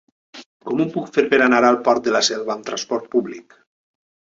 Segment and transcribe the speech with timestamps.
[0.69, 3.57] Com ho puc fer per anar al Port de la Selva amb trasport públic?